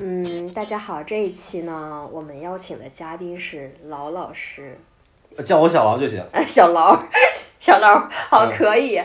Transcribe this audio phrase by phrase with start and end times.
[0.00, 4.78] 嗯，大家好，这一期呢，我们邀请的嘉宾是劳老师，
[5.44, 6.24] 叫我小劳就行。
[6.30, 6.96] 呃， 小劳，
[7.58, 9.02] 小劳，好，嗯可以。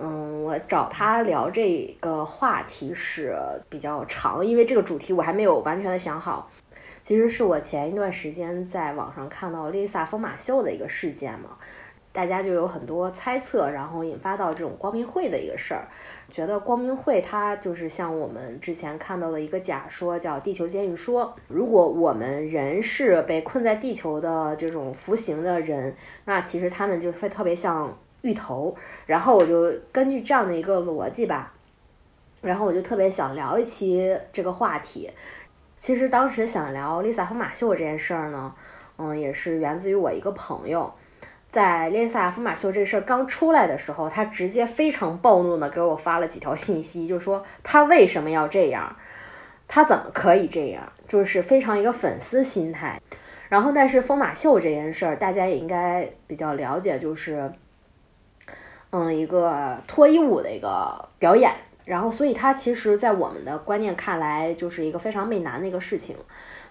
[0.00, 3.38] 嗯，我找他聊这个话题是
[3.68, 6.50] 比较长，因为这个主题我还没有完全的想好。
[7.02, 11.50] 其实是我前一段时间在网上看到 Lisa 疯马秀的一个事件嘛，
[12.12, 15.86] 大家就有很多猜测，然后引发到这种光明会的一个事儿。
[16.28, 21.32] 觉得光明会它就是像我们之前看到的一个假说，叫地球监狱说。
[21.46, 25.94] 如果我们人是被困在地球的这种服刑的人，
[26.24, 28.74] 那其实他们就会特别像芋头。
[29.06, 31.52] 然后我就根据这样的一个逻辑吧，
[32.42, 35.08] 然后我就特别想聊一期这个话题。
[35.78, 38.52] 其实当时想聊 Lisa 和马秀这件事儿呢，
[38.98, 40.92] 嗯，也是源自于我一个朋友。
[41.50, 48.96] 在 Lisa 疯马秀这事儿刚出来的时候，他直接非常暴怒的给我发了几条信息，就是说他为什么要这样，
[49.66, 53.00] 他怎么可以这样，就是非常一个粉丝心态。
[53.48, 57.50] 然后，但是疯马秀这件事儿，大家也应该比较了解，就是，
[58.90, 61.52] 嗯，一个脱衣舞的一个表演。
[61.84, 66.14] 然后，所以它其实，在我们的观念看来，就是一个非常媚男的一个事情。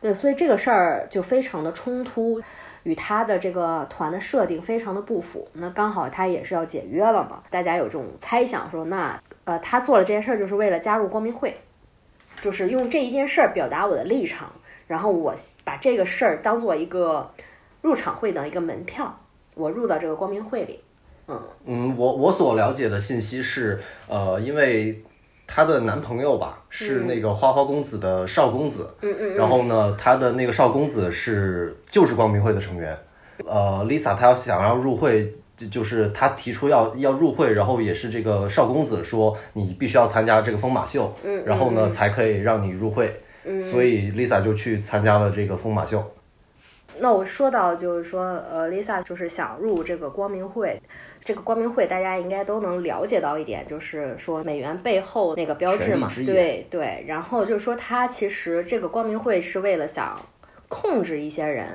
[0.01, 2.41] 对，所以这个事儿就非常的冲突。
[2.83, 11.57] 与他的这个团的设定非常的不符，那刚好他也是要解约了嘛，大家有这种猜想说，那呃他做了这件事儿就是为了加入光明会，
[12.39, 14.49] 就是用这一件事儿表达我的立场，
[14.87, 17.29] 然后我把这个事儿当做一个
[17.81, 19.19] 入场会的一个门票，
[19.55, 20.79] 我入到这个光明会里，
[21.27, 21.39] 嗯。
[21.65, 25.03] 嗯，我我所了解的信息是，呃，因为
[25.51, 32.95] 她的男朋友吧是那个花花公子的少公子，嗯嗯然后呢，她的那个少公子是就是光明会的成员，
[33.45, 35.35] 呃，Lisa 她要想要入会。
[35.57, 46.01] 就就是她提出要要入会，然后也是这个少公子说你必须要参加这个疯马秀，嗯，然后呢才可以让你入会，嗯，所以 Lisa 就去参加了这个疯马秀。
[47.01, 50.81] 那我说到就是说，呃，Lisa 就是想入这个光明会，
[51.19, 57.05] 这个光明会大家应该都能了解到一点，就是说美元背后那个标志嘛，对对。
[57.07, 60.19] 然后就是说，他其实这个光明会是为了想
[60.67, 61.67] 控制一些人，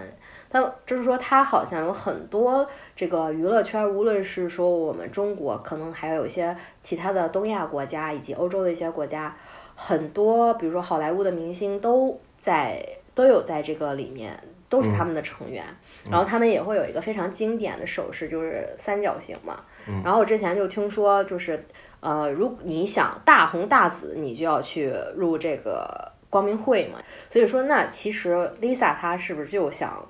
[0.50, 9.34] 他就是说他好像有很多这个娱乐圈，无论是说我们中国，可能还有一些其他的东亚国家以及欧洲的一些国家，
[9.74, 12.84] 很多比如说好莱坞的明星都在
[13.14, 14.38] 都有在这个里面。
[14.74, 15.64] 都是他们的成员，
[16.10, 19.62] 然后他们也会有一个非常经典的手势，就是三角形嘛。
[20.02, 21.64] 然后我之前就听说，就是
[22.00, 26.98] 呃，如果你想大红大紫，你就要去入这个光明会嘛。
[27.30, 30.04] 所以说，那其实 Lisa 她是不是就想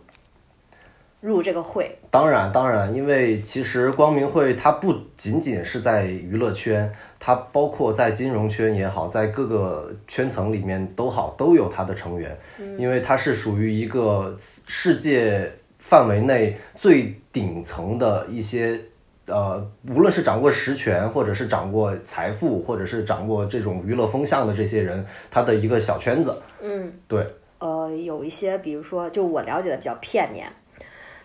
[1.28, 1.98] 入这个会？
[2.10, 12.36] 当然，当然，因为其实光明会它不仅仅是在娱乐圈，它包括在金融圈也好，在各个圈层里面都好，都有它的成员，
[12.78, 18.80] 因为它是属于一个世界范围内最顶层的一些。
[19.26, 27.26] 呃，无论是掌握实权，或者是掌握财富，或者是掌握这种娱乐风向的这些人，他的一个小圈子，嗯，对，
[27.58, 30.46] 呃，有一些，比如说，就我了解的比较片面，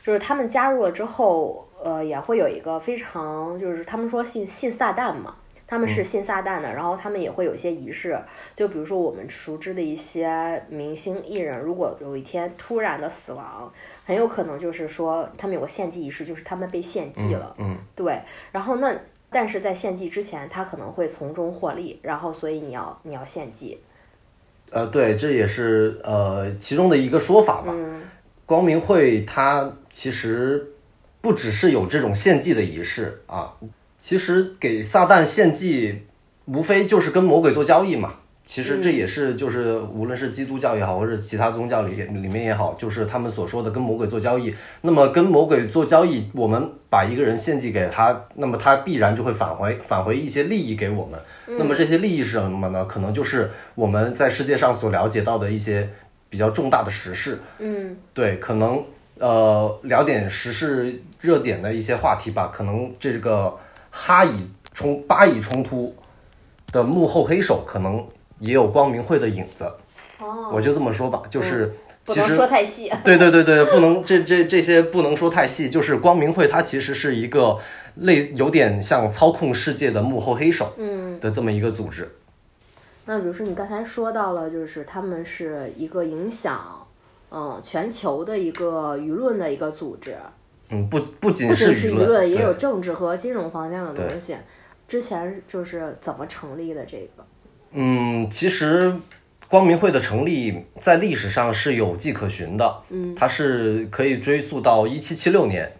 [0.10, 5.36] 就是他们加入了之后，呃，也会有一个非常，就是他们说信信撒旦嘛，
[5.68, 8.20] 他们是信撒旦的，然后他们也会有一些仪式，
[8.56, 13.72] 就比如说我们熟知的一些明星艺人，如果有一天突然的死亡，
[14.04, 18.20] 很有可能就是说他们有个献祭仪式，就是他们被献祭了，嗯，对，
[18.52, 18.92] 然后那
[19.30, 23.80] 但是在献祭之前，他可能会从中获利，然后所以你要你要献祭，
[24.72, 27.68] 呃，对，这也是呃其中的一个说法吧。
[27.68, 28.02] 嗯。
[28.50, 30.72] 光明会它其实
[31.22, 33.54] 不只是有这种献祭的仪式啊，
[33.98, 36.04] 其实给撒旦献祭，
[36.46, 38.14] 无非就是跟魔鬼做交易嘛。
[38.46, 44.52] 其实这也是就是无论是基督教也好，或者其他宗教里里面也好，就是他们所说的跟魔鬼做交易。
[44.82, 51.20] 那么跟魔鬼做交易，我们把一个人献祭给他，那么他必然就会返回返回一些利益给我们。
[51.46, 52.84] 那么这些利益是什么呢？
[52.86, 55.88] 可能就是我们在世界上所了解到的一些
[56.28, 57.38] 比较重大的时事。
[57.60, 58.84] 嗯对，可能
[59.20, 62.52] 呃聊点时事热点的一些话题吧。
[62.54, 63.58] 可能这个
[63.92, 65.96] 哈以冲巴以冲突
[66.72, 68.08] 的幕后黑手，可能
[68.40, 69.72] 也有光明会的影子。
[70.20, 71.66] 哦，我就这么说吧，就是
[72.06, 72.92] 不能其实说太细。
[73.06, 77.58] 对对对对，不能这这这些不能说太细，就是光明会它其实是一个
[77.96, 82.10] 类有点像操控世界的幕后黑手嗯，的这么一个组织。
[83.06, 86.79] 那比如说你刚才说到了，就是他们是一个影响，
[87.32, 90.16] 嗯，全球的一个舆论的一个组织，
[90.70, 94.36] 嗯，不不仅是舆舆论，也有政治和金融方向的东西。
[94.88, 97.26] 之前就是怎么成立的这个？
[97.74, 98.96] 嗯，其实
[99.48, 105.72] 光明会的成立在历史上是有迹可循的，嗯，它是可以追溯到一七七六年。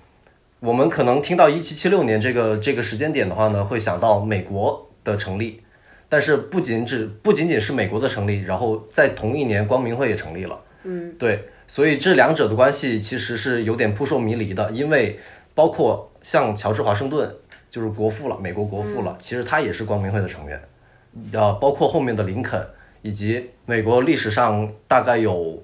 [0.60, 5.62] 我们可能听到一七七六年这个这个时间点的话呢，会想到美国的成立，
[6.10, 15.20] 但是不仅只不仅仅是美国的成立，然后在同一年光明会也成立了，嗯，对，所以这两者的关系其实是有点扑朔迷离的，因为
[15.54, 17.36] 包括像乔治华盛顿
[17.70, 20.62] 就是国父了，美国国父了，其实他也是光明会的成员，
[21.34, 22.66] 呃，包括后面的林肯
[23.02, 25.62] 以及美国历史上大概有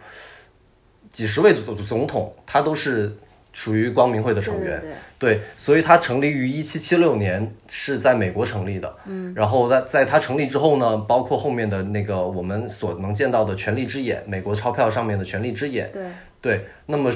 [1.10, 3.16] 几十位总总统，他都是
[3.56, 4.80] 属于光明会的成员。
[4.80, 8.96] 对对对对，所以它成立于一七七六年，是在美国成立的。
[9.06, 16.04] 嗯，然后在在它成立之后呢，包括后面的那个我们所能见到的权力之眼，美国钞票上面的权力之眼，对，
[16.42, 17.12] 对，那么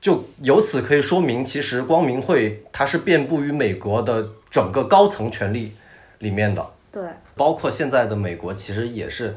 [0.00, 5.72] 就由此可以说明，其实光明会它是遍布于美国的整个高层权力
[6.18, 7.02] 里面的，对，
[7.36, 9.34] 包括现在的美国其实也是。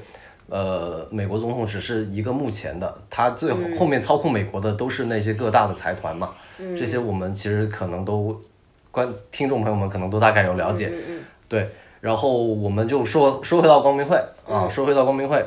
[0.52, 6.32] 呃，美国总统只是一个目前的，他最后后面操控美国的都是那些各大的财团嘛。
[6.78, 8.38] 这些我们其实可能都
[8.92, 10.90] 观听众朋友们可能都大概有了解。
[10.92, 11.70] 嗯嗯对，
[12.02, 15.42] 然后我们就说说回到光明会啊，说回到光明会，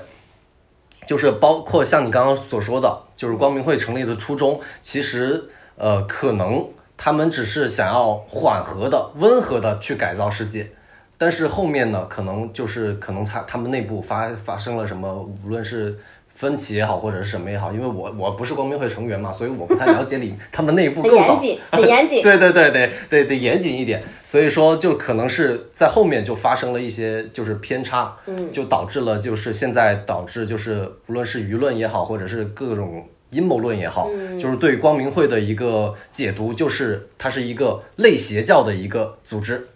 [1.07, 6.67] 就是包括像你刚刚所说的，就是光明会成立的初衷，其实呃，可能
[6.97, 10.71] 他们只是想要缓和的、温和的去改造世界，
[11.19, 15.97] 但是后面呢，可能就是可能他他们内部发发生了什么，无论是。
[16.37, 22.23] 分歧也好，或者是什么也好，因为我我不是光明会成员嘛，所以我不太了解里他们内部很更早严谨，很严谨。
[22.25, 39.69] 对对对对对得严谨一点，所以说就可能是在后面就发生了一些就是偏差，嗯，就导致了就是现在导致就是无论是舆论也好，或者是各种阴谋论也好，就是对光明会的一个解读，就是它是一个类邪教的一个组织，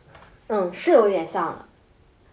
[0.49, 1.65] 嗯，是有点像的。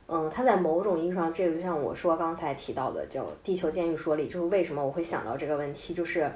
[0.08, 6.32] 嗯，它在某种意义上，这个就像我说刚才提到的，叫《地球监狱说》里，就是为什么我会想到这个问题，就是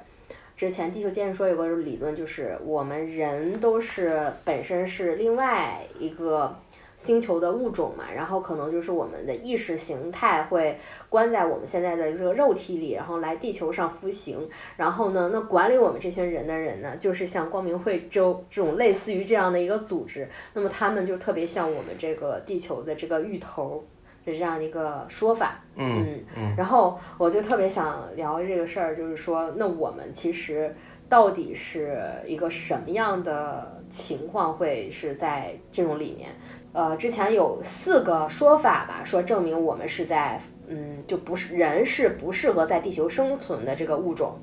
[0.58, 6.56] 之前《地球监狱说》有个理论，就是我们人都是本身是另外一个
[7.02, 23.86] 星球的物种嘛，然后可能就是我们的意识形态会关在我们现在的这个肉体里，然后来地球上服刑，然后呢，那管理我们这群人的人呢，就是像光明会州这种类似于这样的一个组织，那么他们就特别像我们这个地球的这个芋头
[24.26, 25.64] 的这样的一个说法。
[25.78, 30.76] 嗯嗯，然后我就特别想聊这个事儿，就是说，那我们其实
[31.10, 36.30] 到底是一个什么样的情况会是在这种里面？
[36.72, 44.36] 呃，之前有四个说法吧，说证明我们是在，嗯，就不是人是不适合在地球生存的这个物种。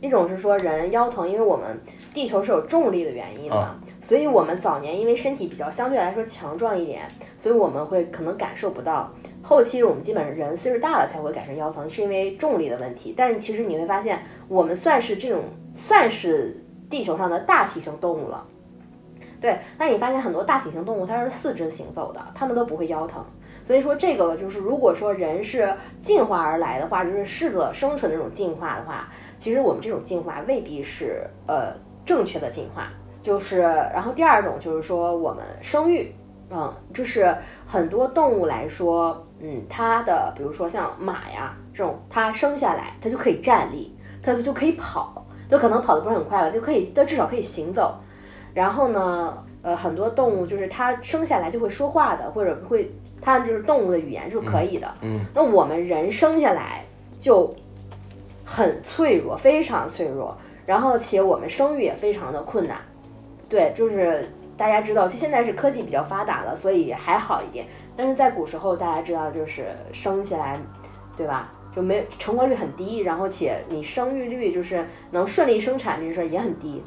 [0.00, 1.76] 一种是说人腰疼，因为我们
[2.14, 7.02] 地球是有重力的原因嘛，所以我们早年因为身体比较相对来说强壮一点，
[7.36, 9.12] 所以我们会可能感受不到。
[9.48, 13.14] 后期我们基本上人岁数大了才会改成腰疼，是因为重力的问题。
[13.16, 18.46] 但是其实你会发现，我们算是这种算是地球上的大体型动物了。
[19.40, 23.24] 对，那你发现很多大体型动物它是四肢行走的，它们都不会腰疼。
[23.64, 29.08] 所以说这个就是，如果说人是进化而来的话，就是适者生存这种进化的话，
[29.38, 31.72] 其实我们这种进化未必是呃
[32.04, 32.92] 正确的进化。
[33.22, 36.14] 就是，然后第二种就是说我们生育，
[36.50, 37.34] 嗯，就是
[37.66, 47.98] 很多动物来说，嗯，它的比如说像马呀这种，它生下来它就可以站立，它就可以跑，就可能跑得不是很快了，就可以，它至少可以行走。
[48.54, 52.90] 然后呢，呃，很多动物就是它生下来就会说话的，或者会，
[53.20, 54.92] 它就是动物的语言是可以的。
[55.02, 56.84] 嗯，那我们人生下来
[57.20, 57.54] 就
[58.44, 62.80] 很脆弱，非常脆弱，然后且我们生育也非常的困难。
[63.48, 64.28] 对，就是
[64.58, 67.64] 大家知道，就现在是科技比较发达了，所以还好一点。
[67.96, 70.58] 但是在古时候，大家知道就是生下来，
[71.16, 71.52] 对吧？
[71.74, 76.82] 就没成活率很低，然后且你生育率就是能顺利生产这事儿也很低。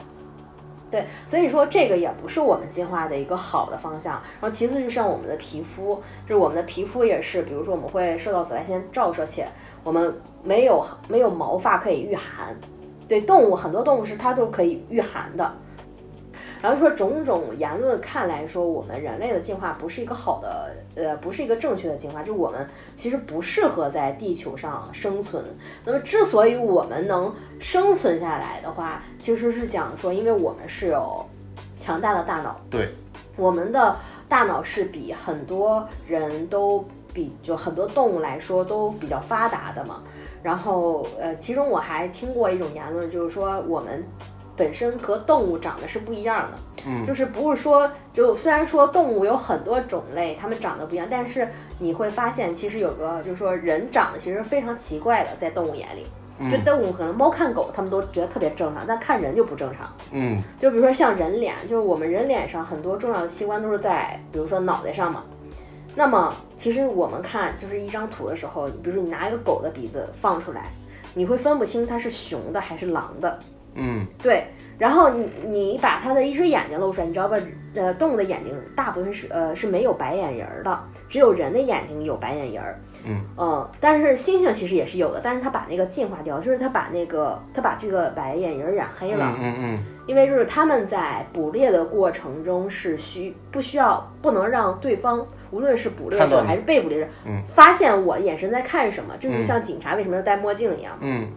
[0.89, 4.13] 对，所以说这个也不是我们进化的一个好的方向。
[4.13, 5.95] 然后其次就像我们的皮肤，
[6.27, 9.47] 就是我们的皮肤也是，比如说我们会受到紫外线照射，且
[9.85, 10.13] 我们
[10.43, 12.53] 没有没有毛发可以御寒。
[13.07, 15.55] 对，动物很多动物是它都可以御寒的。
[16.61, 25.43] 然后说种种言论看来说，我们人类的进化不是一个好的，呃，不是一个正确的进化，就是我们其实不适合在地球上生存。
[25.83, 31.25] 那么之所以我们能生存下来的话，其实是讲说，因为我们是有
[31.75, 32.89] 强大的大脑，对，
[33.35, 33.95] 我们的
[34.29, 40.03] 大脑是比很多人都比就很多动物来说都比较发达的嘛。
[40.43, 44.03] 然后呃，其中我还听过一种言论，就是说我们。
[44.61, 51.47] 本身和动物长得是不一样的，嗯，就是不是说就虽然说动物有很多种类，它们长得不一样，但是
[51.79, 56.05] 你会发现其实有个就是说人长得其实非常奇怪的，在动物眼里。
[56.49, 59.91] 就动物可能猫看狗，他们都觉得特别正常，但看人就不正常。
[60.11, 65.23] 嗯，就比如说像人脸，就是我们人脸上很多重要的器官都是在，比如说脑袋上嘛。
[65.93, 70.63] 那么其实我们看就是一张图的时候，比如说你拿一个狗的鼻子放出来，
[71.13, 73.37] 你会分不清它是熊的还是狼的。
[73.75, 74.45] 嗯，对。
[74.77, 77.37] 然后你你把它的一只眼睛露出来，你知道吧？
[77.75, 82.81] 呃，动物的眼睛大部分是呃是没有白眼仁儿的，只有人的眼睛有白眼仁儿。
[83.05, 89.35] 嗯呃，但是猩猩其实也是有的，但是它把那个进化掉，就是它把那个它把这个白眼仁儿染黑了。
[89.39, 100.97] 嗯嗯因为就是他们在捕猎的过程中是需不需要不能让对方无论是捕猎者还是被捕猎者，嗯发现我眼神在看什么，就是像警察为什么要戴墨镜一样。
[100.99, 101.29] 嗯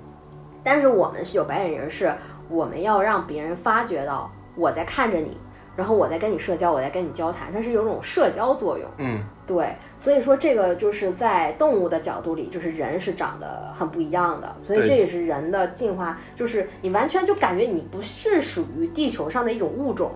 [0.64, 2.12] 但是我们是有白眼人，是
[2.48, 5.36] 我们要让别人发觉到我在看着你，
[5.76, 8.88] 然后我在跟你社交，我在跟你交谈，它是有种社交作用。
[8.96, 20.10] 嗯对，所以说这个就是在动物的角度里，就是人是长得很不一样的，所以这也是人的进化，就是你完全就感觉你不是属于地球上的一种物种。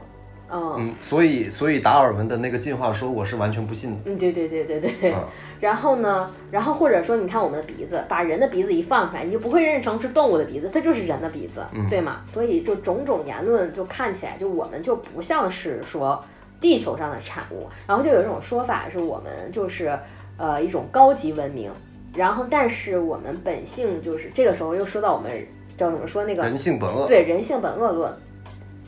[0.51, 3.97] 嗯嗯，所以所以达尔文的那个进化说，我是完全不信的。
[4.07, 5.13] 嗯，对对对对对。
[5.13, 5.25] 嗯
[5.61, 12.21] 然后呢，然后或者说，你看我们的鼻子，把人的鼻子一放出来，你就不会认成是动物的鼻子，它就是人的鼻子，对吗？
[12.33, 16.23] 所以就种种言论就看起来，就我们就不像是说
[16.61, 17.67] 地球上的产物。
[17.89, 19.99] 然后就有一种说法是我们就是
[20.37, 21.73] 呃一种高级文明，
[22.15, 25.33] 然后但是我们本性就是这个时候又说到我们
[25.77, 27.05] 叫怎么说那个人性本恶。
[27.09, 28.13] 对人性本恶论，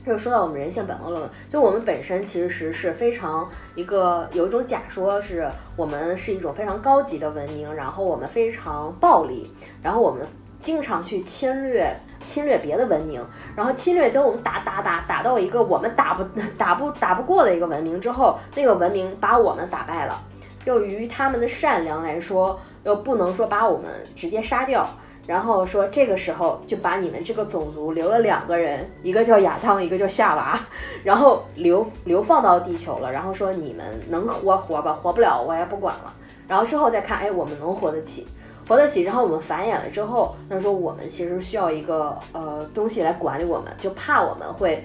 [0.06, 9.52] 就说到我们人性本恶论，就我们本身其实是非常一个有一种假说，是我们是一种非常高级的文明，然后我们非常暴力，
[9.82, 10.26] 然后我们
[10.58, 16.24] 经常去侵略侵略别的文明，然后侵略等我们打打打打到一个我们打不
[16.56, 20.22] 打不打不过的一个文明之后，那个文明把我们打败了，
[20.64, 24.88] 又于他们的善良来说，又不能说把我们直接杀掉。
[25.30, 30.58] 然后说这个时候就把你们这个种族留了两个人，一个叫亚当，一个叫夏娃，
[31.04, 33.12] 然后流流放到地球了。
[33.12, 36.12] 然后说你们能活活吧，活不了我也不管了。
[36.48, 38.26] 然后之后再看，哎，我们能活得起，
[38.66, 39.02] 活得起。
[39.02, 44.84] 然后我们繁衍了之后，那说我们其实需要一个呃东西来管理我们，就怕我们会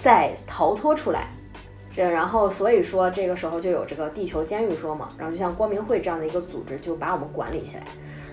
[0.00, 1.26] 再逃脱出来。
[1.92, 7.82] 这然后所以说这个时候就有这个地球监狱说嘛，然后就像光明会这样的一个组织就把我们管理起来。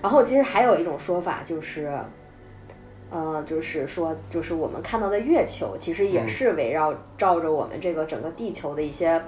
[0.02, 1.96] 然后其实还有一种说法就是，
[3.10, 9.22] 呃，就是说，就是我们看到的月球，其实也是围绕照着我们这个整个地球的一些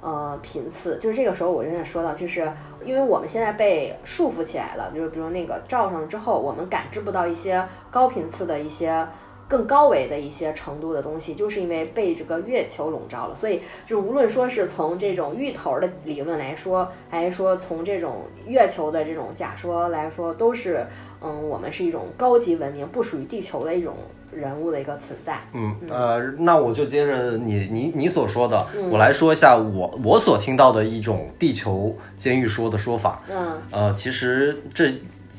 [0.00, 0.98] 呃频次。
[0.98, 2.50] 就是这个时候，我就想说到，就是
[2.84, 9.06] 因为我们现在被束缚起来了，就是比如那个照上之后，我们感知不到一些高频次的一些。
[9.50, 20.86] 更高维的一些程度的东西，就是因为被这个月球笼罩了，所以就是无论说是从这种芋头的理论来说，还是说从这种月球的这种假说来说，都是
[21.20, 23.96] 嗯，我们是一种高级文明，不属于地球的一种
[24.30, 25.40] 人物的一个存在。
[25.52, 33.20] 嗯呃，那我就接着你你你所说的，我来说一下我我所听到的一种地球监狱说的说法。
[33.28, 34.88] 嗯呃，其实这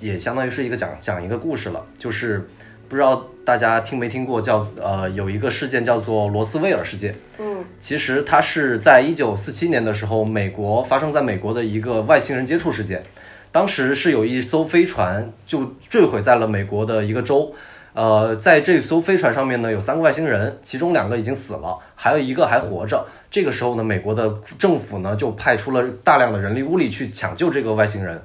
[0.02, 2.46] 也相当于是一个讲讲一个故事了，就是
[2.90, 7.16] 不知道大家听没听过叫呃有一个事件叫做罗斯威尔事件。
[7.40, 13.04] 嗯其实它是在一九四七年的时候，美国发生在美国的一个外星人接触事件。
[13.52, 17.54] 当时是有一艘飞船就坠毁在了美国的一个州，
[17.94, 23.06] 呃，在这艘飞船上面呢有三个外星人，其中两个已经死了，还有一个还活着。
[23.30, 28.22] 这个时候呢，美国的政府呢就派出了大量的人力物力去抢救这个外星人。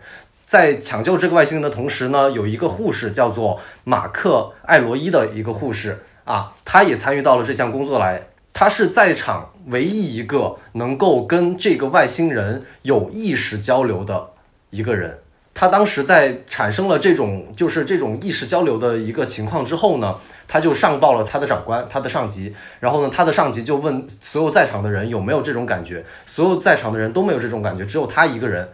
[0.56, 8.28] 在抢救这个外星人的同时呢，有一个护士叫做马克·艾罗伊的一个护士啊，他也参与到了这项工作来。
[8.54, 14.30] 他是在场唯一一个能够跟这个外星人有意识交流的
[14.70, 15.18] 一个人。
[15.52, 20.14] 他当时在产生了这种就是这种意识交流的一个情况之后呢，
[20.48, 22.56] 他就上报了他的长官，他的上级。
[22.80, 28.66] 然后呢，他的上级就问所有在场的人有没有这种感觉，所有在场的人都没有这种感觉，只有他一个人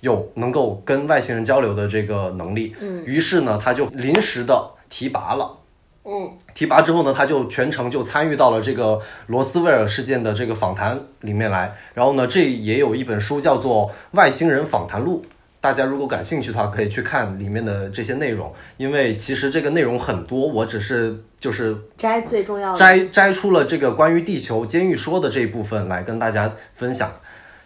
[0.00, 2.74] 有能够跟外星人交流的这个能力。
[2.80, 5.56] 嗯于是呢，他就临时的提拔了。
[6.04, 11.74] 嗯提拔之后呢，他就全程就参与到了这个罗斯威尔事件的这个访谈里面来。
[11.94, 15.22] 然后呢，这也有一本书叫做《外星人访谈录》，
[15.60, 18.52] 大家如果感兴趣的话，可以去看里面的这些内容。
[18.78, 22.78] 因为其实这个内容很多，我只是就是摘最重要的。
[22.78, 27.12] 摘摘出了这个关于地球监狱说的这一部分来跟大家分享。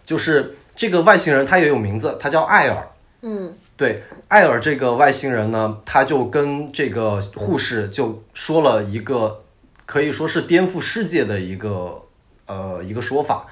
[0.03, 2.87] 就是这个外星人他也有名字，他叫艾尔。
[3.21, 9.41] 嗯对，艾尔这个外星人呢，他就跟这个护士就说了一个
[9.85, 12.01] 可以说是颠覆世界的一个
[12.45, 13.45] 呃一个说法。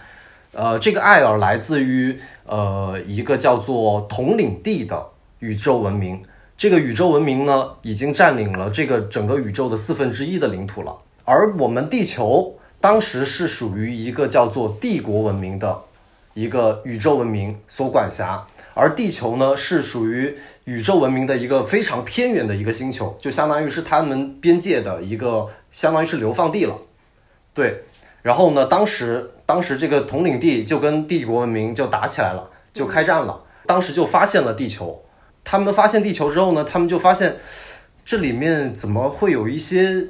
[0.53, 6.21] 呃，这个艾尔来自于呃一个叫做统领地的宇宙文明。
[6.55, 10.95] 这个宇宙文明呢，已经占领了这个整个宇宙的四分之一的领土了。
[11.25, 15.81] 而我们地球当时是属于一个叫做帝国文明的
[16.33, 26.75] 一个宇宙文明所管辖，而地球呢是属于宇宙文明的一个非常偏远的一个星球，就相当于是他们边界的一个，相当于是流放地了。
[27.53, 27.83] 对，
[28.23, 33.43] 然后呢，当时当时这个统领地就跟帝国文明就打起来了，就开战了。
[33.65, 35.03] 当时就发现了地球，
[35.43, 37.37] 他们发现地球之后呢，他们就发现
[38.03, 40.07] 这里面怎么会有一些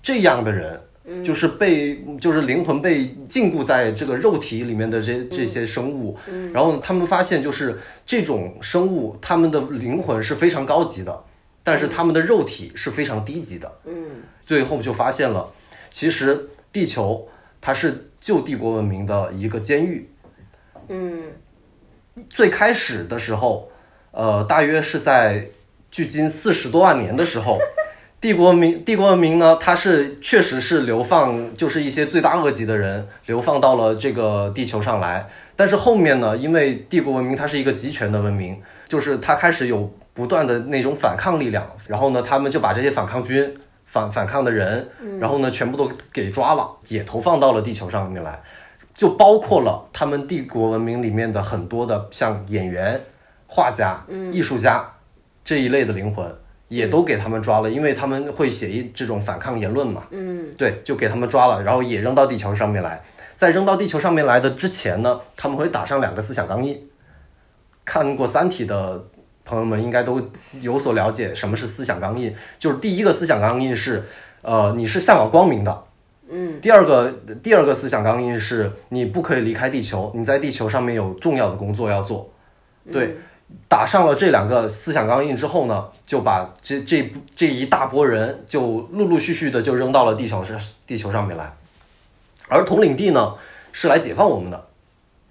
[0.00, 0.82] 这样的人，
[1.24, 6.16] 就是被就是灵魂被禁锢在这个肉体里面的这这些生物。
[6.52, 11.24] 然后他们发现就是这种生物，他们的灵魂是非常高级的，
[11.62, 13.72] 但是他们的肉体是非常低级的。
[13.84, 15.52] 嗯最后就发现了，
[15.90, 17.28] 其实地球
[17.60, 20.08] 它是旧帝国文明的一个监狱。
[20.88, 21.22] 嗯
[22.28, 23.70] 最开始的时候，
[24.10, 25.48] 呃，大约是在
[25.90, 27.58] 距今四十多万年的时候，
[28.22, 35.28] 帝国文明帝国文明呢，它是确实是流放，就是一些罪大恶极的人流放到了这个地球上来。
[35.56, 43.52] 但是后面呢，因为帝国文明它是一个集权的文明，就是它开始有不断的那种反抗力量，然后呢，他们就把这些反抗军、
[43.86, 44.88] 反反抗的人，
[45.18, 48.40] 然后呢，全部都给抓了，也投放到了地球上面来。
[48.94, 53.00] 就包括了他们帝国文明里面的很多的像演员、
[53.48, 54.88] 画家、艺术家
[55.42, 56.32] 这一类的灵魂，
[56.72, 60.04] 也都给他们抓了，因为他们会写一这种反抗言论嘛。
[60.10, 63.02] 嗯对，就给他们抓了，然后也扔到地球上面来。
[63.34, 66.88] 在扔到地球上面来的之前呢，他们会打上两个思想钢印。
[67.84, 69.04] 看过《三体》的
[69.44, 70.30] 朋友们应该都
[70.62, 72.34] 有所了解，什么是思想钢印？
[72.58, 74.04] 就是第一个思想钢印是，
[74.40, 75.84] 呃，你是向往光明的。
[76.34, 77.12] 嗯第二个
[77.42, 82.32] 第二个思想钢印是你不可以离开地球，你在地球上面有重要的工作要做。
[82.90, 83.18] 对，
[83.68, 91.54] 打上了这两个思想钢印之后呢，就把这这这一大波人就陆陆续续的就扔到了地球上地球上面来，
[92.48, 93.34] 而统领地呢
[93.72, 94.66] 是来解放我们的。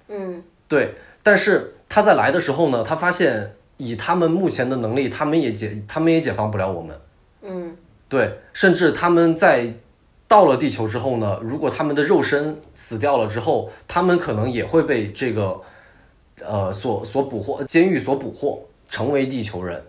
[0.07, 6.99] 嗯对，但是他在来的时候呢，他发现以他们目前的能力，他们也解他们也解放不了我们。
[7.43, 7.75] 嗯
[8.09, 9.73] 对，甚至他们在
[10.27, 15.61] 到了地球之后呢，如果他们的肉身死掉了之后，他们可能也会被这个
[16.45, 19.83] 呃所所捕获，监狱所捕获，成为地球人。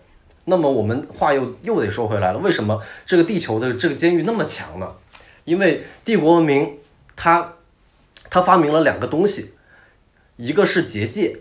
[0.45, 4.95] 那么我们话又又得说回来了，为什么这个地球的这个监狱那么强呢？
[5.45, 6.77] 因为帝国文明
[7.15, 7.53] 它
[8.29, 9.53] 它发明了两个东西，
[10.35, 11.37] 一个是结界，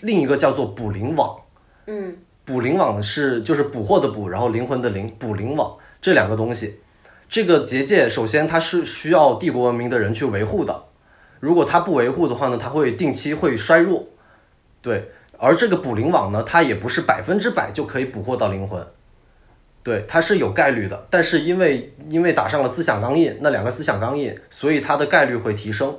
[0.00, 1.36] 另一个叫做捕灵网。
[1.86, 6.80] 嗯捕灵网是就是捕获的捕，然后灵魂的灵，捕灵网这两个东西。
[7.28, 10.84] 这个结界首先它是需要帝国文明的人去维护的，
[11.38, 14.06] 如果它不维护的话呢，它会定期会衰弱。
[14.82, 18.86] 对，而这个捕灵网呢，它也不是百分之百就可以捕获到灵魂，
[19.82, 21.06] 对，它是有概率的。
[21.10, 25.96] 但是因为因为打上了思想钢印，那两个思想钢印，所以它的概率会提升。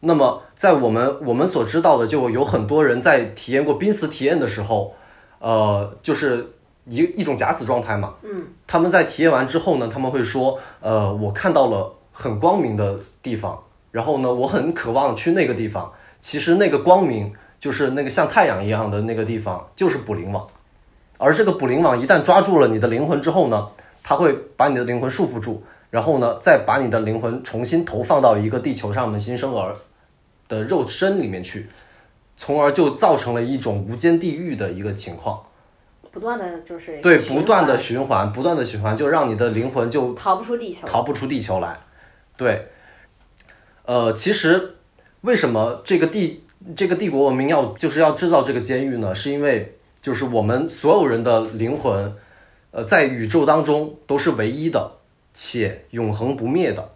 [0.00, 4.94] 那么在我们我们所知道的，就有很多人在体验过濒死体验的时候，
[5.38, 6.44] 呃，就是
[6.86, 8.14] 一一种假死状态嘛。
[8.22, 13.62] 嗯他们在体验完之后呢，他们会说，呃，我看到了很光明的地方，
[13.92, 15.92] 然后呢，我很渴望去那个地方。
[16.20, 17.32] 其实那个光明
[17.62, 20.44] 就是那个像太阳一样的那个地方，就是捕灵网。
[21.16, 23.68] 而这个捕灵网一旦抓住了你的灵魂之后呢，
[24.02, 29.76] 它会把你的灵魂束缚住，然后呢，再把你的灵魂重新投放到一个地球上的新生儿
[30.48, 31.70] 的肉身里面去，
[32.36, 35.40] 从而就造成了一种无间地狱的一个情况。
[36.10, 40.84] 不断的就是对，不断的循环，不断的循环，就让你的灵魂就逃不出地球。
[40.88, 41.78] 逃不出地球来。
[42.36, 42.66] 对，
[43.84, 44.78] 呃，其实
[45.20, 46.41] 为什么这个帝
[46.76, 49.14] 这个帝国文明要就是要制造这个监狱呢？
[49.14, 52.14] 是因为就是我们所有人的灵魂，
[52.70, 54.92] 呃，在宇宙当中都是唯一的
[55.34, 56.90] 且永恒不灭的。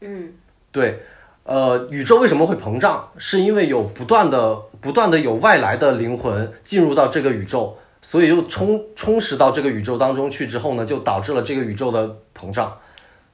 [0.00, 0.32] 嗯
[0.70, 1.00] 对，
[1.44, 3.10] 呃，宇宙为什么会膨胀？
[3.16, 12.78] 是因为有不断的、不断的有外来的灵魂进入到这个宇宙，所以又充充实到这个宇宙当中去之后呢，就导致了这个宇宙的膨胀。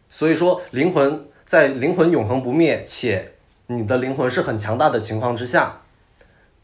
[0.09, 3.34] 所以说，灵魂在灵魂永恒不灭，且
[3.67, 5.81] 你的灵魂是很强大的情况之下，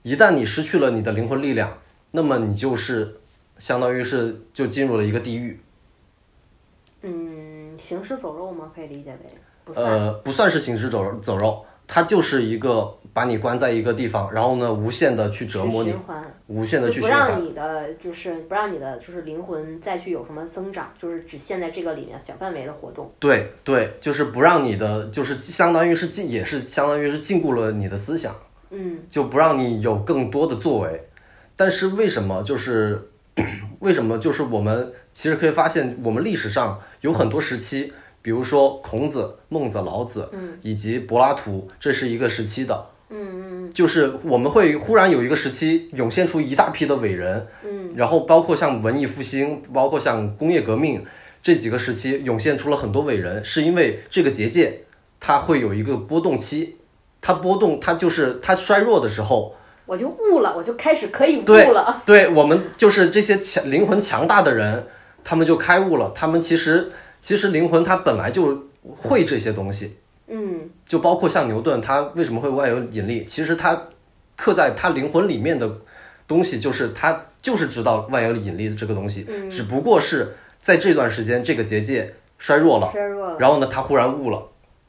[0.03, 1.79] 一旦你失去了你的灵魂力量，
[2.11, 3.21] 那么你就是
[3.57, 5.61] 相当于是就进入了一个地狱。
[7.03, 8.71] 嗯，行尸走肉吗？
[8.75, 9.19] 可以理解为
[9.65, 9.87] 不算。
[9.87, 15.93] 呃，不算是行尸走肉走肉，它就是一个把你关在一个地方，然后呢，无限的去折磨你。
[16.47, 17.19] 无限的去循环。
[17.19, 23.13] 让你的就是不让你的就是灵魂再去有什么增长，就是只限在这个里面小范围的活动。
[23.19, 28.33] 对对，就是不让你的，就是相当于是禁，也是相当于是禁锢了你的思想，
[28.71, 31.09] 嗯，就不让你有更多的作为。
[31.57, 33.11] 但是为什么就是
[33.81, 37.93] 为什么就是我们其实可以发现，我们历史上有很多时期，
[38.23, 42.87] 比如说孔子、孟子、老子，嗯，以及柏拉图，这是一个时期的。
[43.13, 51.05] 嗯嗯，就是我们会忽然有一个时期涌现出一大批的伟人，嗯，然后包括像文艺复兴，包括像工业革命
[51.43, 54.83] 这几个时期涌现出了很多伟人，是因为这个结界
[55.19, 56.77] 它会有一个波动期，
[57.21, 59.57] 它波动，它就是它衰弱的时候，
[59.87, 62.03] 我就悟了，我就开始可以悟对了。
[62.07, 64.87] 对我们就是这些强灵魂强大的人，
[65.25, 66.13] 他们就开悟了。
[66.15, 73.25] 他们其实其实灵魂它本来就会这些东西，嗯，就包括像牛顿，他为什么会万有引力？
[73.25, 73.89] 其实他
[74.37, 75.71] 刻在他灵魂里面的
[76.27, 84.49] 东西，就是他就是知道万有引力的这个东西，只不过是在这段时间这个结界衰弱了，衰弱了，然后呢，他忽然悟了。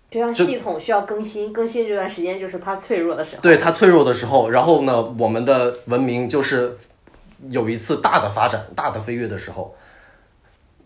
[0.10, 3.42] 就像系统需要更新，更新这段时间就是它脆弱的时候。
[3.42, 6.78] 对它脆弱的时候，然后呢，我们的文明就是
[7.50, 9.76] 有一次大的发展、大的飞跃的时候。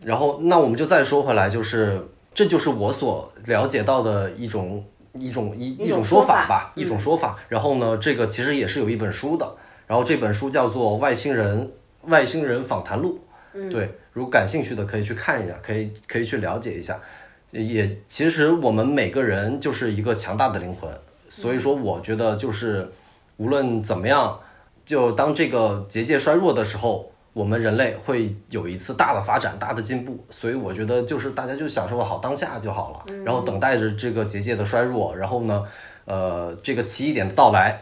[0.05, 7.35] 然后，那我们就再说回来，就是这就是我所了解到的一种一种一一种种说说法吧，一种说法。
[7.49, 9.55] 然后呢，这个其实也是有一本书的，
[9.87, 11.71] 然后这本书叫做《外星人
[12.03, 13.15] 外星人访谈录》。
[13.53, 16.99] 嗯，对，如果感兴趣的可以去看一下，可以可以去了解一下。
[17.49, 20.91] 也其实我们每个人就是一个强大的灵魂，
[21.29, 22.91] 所以说我觉得就是
[23.37, 24.37] 无论怎么样，
[24.85, 30.17] 就当这个结界衰弱的时候，我们人类会有一次大的发展、大的进步。
[30.29, 35.63] 所以我觉得就是大家就享受好当下就好了，然后等待着这个结界的衰弱，然后呢，
[36.05, 37.77] 呃，这个奇异点的到来，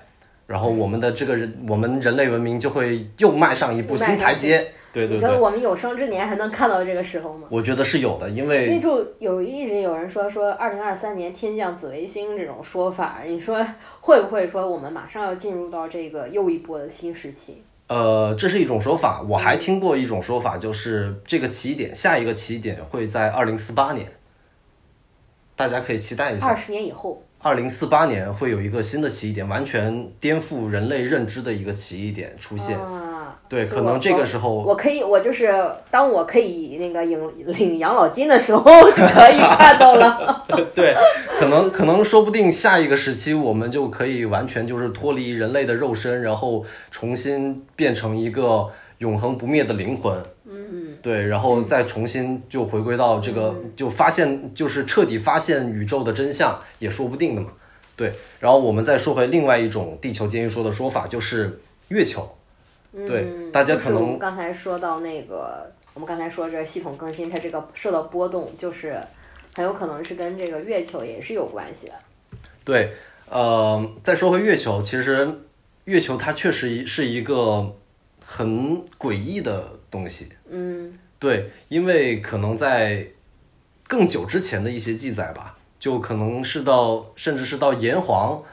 [0.47, 4.73] 然后我们的这个人，我们人类文明就会又迈上一步新台阶。
[4.91, 7.47] 对对对，你觉得我们有生之年还能看到这个时候吗？
[7.49, 13.65] 我觉得是有的，因为那就有一直有人说说二零二三年天降紫微星这种说法，你说
[14.01, 17.63] 会不会说我们马上要进入到这个又一波的新时期？
[17.87, 24.11] 呃，这是一种说法，我还听过一种说法，就是这个起点，下一个起点会在二零四八年，
[25.55, 26.55] 大家可以期待一二下。
[26.55, 32.79] 十年以后，二零四八年会有一个新的起点，完全颠覆人类认知的一个起点出现。
[32.79, 33.02] 啊，
[33.53, 35.53] 对，可能这个时候，我可以，我就是
[35.91, 40.43] 当我可以那个领领养老金的时候，就可以看到了。
[40.73, 40.95] 对，
[41.39, 50.17] 可能可能说不定下一个时期我们就可以完全就是脱离人类的肉身，然后重新变成一个永恒不灭的灵魂。
[50.45, 57.49] 嗯，对，然后再重新就回归到这个，就发现就是彻底发现宇宙的真相，也说不定的嘛。
[57.95, 62.27] 对，然后我们再说回另外一种地球监狱说的说法，就是月球。
[62.93, 68.95] 对，大家可能就是我们刚才说到那个，我们刚才说这系统更新，它这个受到波动，就是
[69.55, 71.93] 很有可能是跟这个月球也是有关系的。
[72.63, 72.93] 对，
[73.27, 75.27] 呃，再说回月球，其实
[75.85, 77.75] 月球它确实一是一个
[78.23, 80.31] 很诡异的东西。
[80.47, 83.07] 嗯，对，因为可能在
[83.87, 88.43] 更久之前的一些记载吧，就可能是到甚至是到炎黄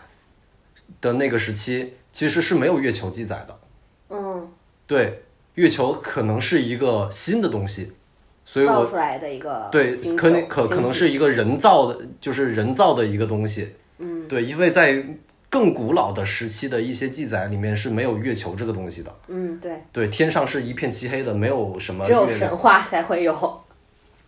[1.03, 3.60] 的那个时期，其实是没有月球记载的。
[4.91, 5.23] 嗯，对，
[5.55, 7.93] 月球可能是一个新的东西，
[8.45, 13.75] 所以我造出来的一个对，可能可可能是一个人造的，就是人造的一个东西。
[13.99, 15.05] 嗯，对，因为在
[15.49, 19.15] 更古老的时期的一些记载里面是没有月球这个东西的。
[19.29, 23.61] 嗯，对，对，天上是一片漆黑的，没有什么只有月神话才会有。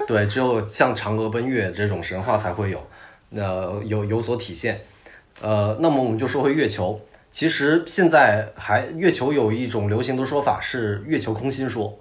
[0.06, 2.86] 对，只有像嫦娥奔月这种神话才会有，
[3.30, 4.80] 呃，有有所体现。
[5.40, 7.00] 呃，那么我们就说回月球，
[7.32, 11.98] 其实现在还月球有一种流行的说法是月球空心说。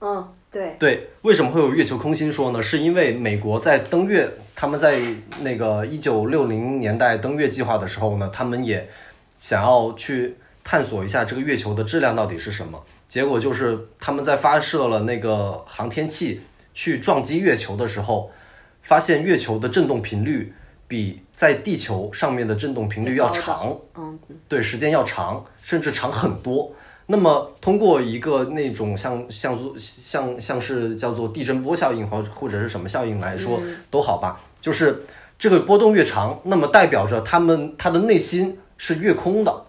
[0.00, 2.62] 嗯，对，对，为什么会有月球空心说呢？
[2.62, 5.00] 是因为美国在登月，他们在
[5.40, 8.88] 那个一九六零年代登月计划的时候呢，他们也
[9.36, 12.82] 想要去探索一下这个月球的质量到底是什么。
[13.06, 16.40] 结果就是他们在发射了那个航天器
[16.72, 18.30] 去撞击月球的时候，
[18.82, 20.52] 发现月球的振动频率
[20.94, 23.76] 比在地球上面的振动频率要长。
[23.96, 26.72] 嗯，对，时间要长，甚至长很多。
[27.06, 35.02] 那么通过一个那种像像做像像是叫做地震波效应或或者是什么效应来说、都好吧，就是
[35.36, 39.64] 这个波动越长，那么代表着他们他的内心是越空的，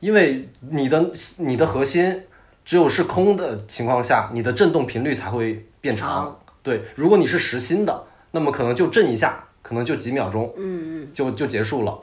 [0.00, 2.22] 因为你的你的核心
[2.64, 5.94] 只有是空的情况下，你的振动频率才会变。
[5.94, 11.98] 长对，如果你是实心的，那么可能就震一下，可能就几秒钟，嗯嗯，就就结束了。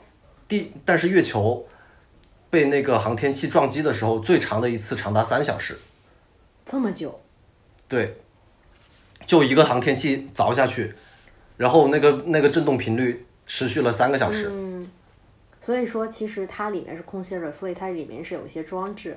[0.48, 1.64] 地，但是月球
[2.50, 5.78] 被那个航天器撞击的时候，最长的一次长达三小时。
[6.66, 7.20] 这么久，
[7.88, 8.16] 对，
[9.24, 10.94] 就一个航天器凿下去，
[11.56, 14.48] 然后那个那个震动频率持续了三个小时。
[14.50, 14.90] 嗯，
[15.60, 19.16] 所以说其实它里面是空心的，所以它里面是有一些装置。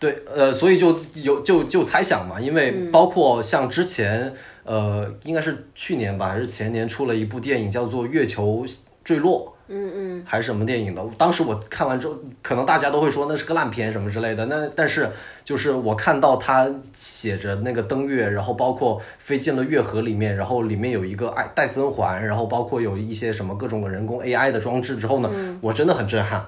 [0.00, 8.64] 对，呃，所以就有就就猜想嘛，因为包括像之前，呃，应该是去年吧，还是前年出了一部电影叫做《月球
[9.04, 11.04] 坠落》，嗯嗯，还是什么电影的？
[11.18, 14.46] 当时我看完之后，可能大家都会说那是个烂片什么之类的。
[14.46, 15.08] 那但是
[15.44, 26.42] 就是我看到他写着那个登月，然后包括飞进了月河里面，然后里面有一个爱戴森环，然后包括有一些什么各种的人工 AI 的装置之后呢，我真的很震撼，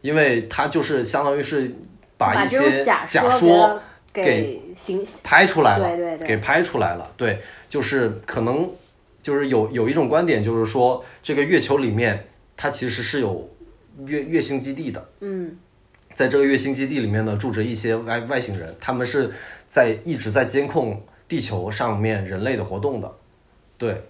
[0.00, 1.72] 因为它就是相当于是
[2.16, 3.80] 把一些假假说
[4.14, 4.62] 给
[5.24, 7.12] 拍出来了，对对对给拍出来了。
[7.16, 8.70] 对，就是可能
[9.20, 13.50] 就是有有一种观点，就是说这个月球里面它其实是有
[14.06, 15.56] 月月星基地的，嗯
[16.14, 19.32] 在这个月星基地里面呢，住着一些外外星人，他们是
[19.68, 23.12] 在一直在监控地球上面人类的活动的，
[23.76, 24.00] 对，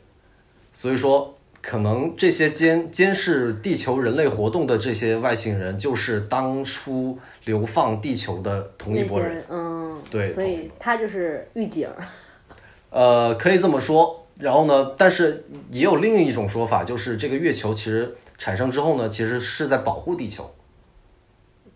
[0.71, 9.45] 所以说可能这些监监视地球人类活动的这些外星人，就是当初流放地球的同一那些拨人。
[9.49, 9.74] 嗯，
[10.11, 11.89] 对所以它就是预警。
[12.91, 14.21] 呃，可以这么说。
[14.41, 20.53] 然后呢，但是也有另一种说法，就是这个月球其实产生之后呢，其实是在保护地球。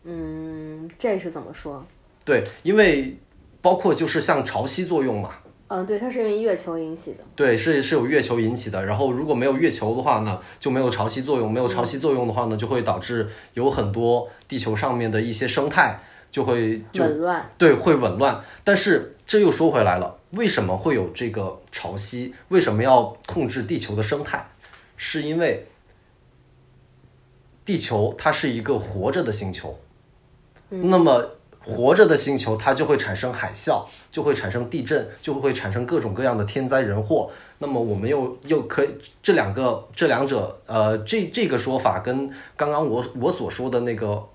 [0.03, 1.85] 嗯，这是怎么说？
[2.25, 3.17] 对，因为
[3.63, 5.31] 包括就是像潮汐作用嘛，
[5.69, 7.25] 嗯，对，它是因为月球引起的。
[7.37, 8.85] 对，是是有月球引起的。
[8.85, 11.53] 然后如果没有月球的话呢，就没有潮汐作用。
[11.53, 17.51] 没有潮汐作用的话呢，就会导致有很多地球上面的一些生态就会就紊乱。
[17.57, 18.43] 对，会紊乱。
[18.65, 22.33] 但是这又说回来了，为什么会有这个潮汐？
[22.49, 24.49] 为什么要控制地球的生态？
[24.97, 25.67] 是因为
[27.65, 29.79] 地球它是一个活着的星球，
[30.71, 37.31] 那么活着的星球它就会产生海啸，就会产生地震，就会产生各种各样的天灾人祸。
[37.59, 38.89] 那么我们又又可以
[39.23, 44.27] 这两个这两者，呃，这这个说法跟刚刚我我所说的那个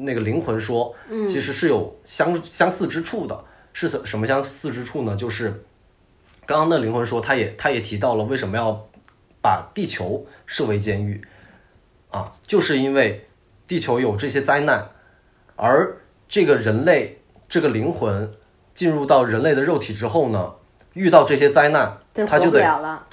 [0.00, 0.94] 那个灵魂说，
[1.26, 3.44] 其实是有相相似之处的。
[3.74, 5.16] 是什什么相似之处呢？
[5.16, 5.64] 就是
[6.44, 8.86] 刚刚的灵魂说，他也他也提到了为什么要
[9.40, 11.22] 把地球设为监狱
[12.10, 13.26] 啊，就是因为
[13.66, 14.90] 地球有这些灾难，
[15.56, 15.96] 而
[16.28, 18.30] 这个人类这个灵魂
[18.74, 20.52] 进入到人类的肉体之后呢，
[20.92, 22.60] 遇到这些灾难，他就得。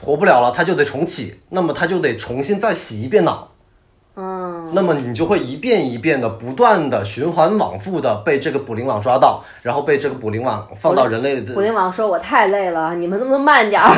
[0.02, 3.49] 活不了了，他就得重启，那么他就得重新再洗一遍脑。
[4.16, 13.90] 嗯，那么你就会一遍一遍的不断的循环往复的被这个捕灵网抓到，然后被这个捕灵网放到人类的捕灵网说：“我太累了， 你们能不能慢点儿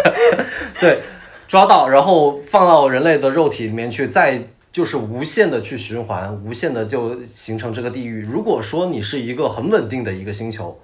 [0.80, 1.02] 对，
[1.46, 8.24] 抓到，然后放到人类的肉体里面去，再就是无限的去循环，无限的就形成这个地狱。
[8.24, 10.78] 如果说你是一个很稳定的一个星球，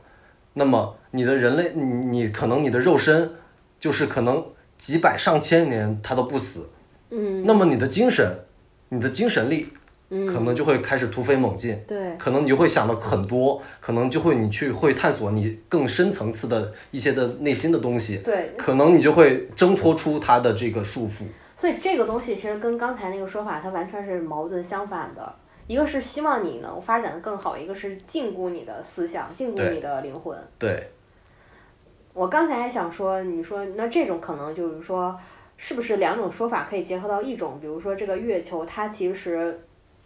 [0.53, 3.33] 那么你的人类，你你可能你的肉身
[3.81, 4.45] 就是可能
[4.77, 6.69] 几百上千年它都不死，
[7.11, 8.27] 嗯，那么你的精神，
[8.89, 9.73] 你的精神力，
[10.11, 21.25] 嗯，可能就会开始突飞猛进，？”对，可能你就会想的很多，可能就会你去会探索你更深层次的一些的内心的东西，对，可能你就会挣脱出他的这个束缚。
[21.55, 25.35] 所以这个东西其实跟刚才那个说法，它完全是矛盾相反的。
[25.67, 30.39] 一个是希望你能发展的更好，一个是禁锢你的思想，禁锢你的灵魂。
[30.59, 30.91] 对，
[32.13, 35.19] 我刚才还想说，你说那这种可能就是说，
[35.57, 37.59] 是不是两种说法可以结合到一种？
[37.61, 39.59] 比如说这个月球，它其实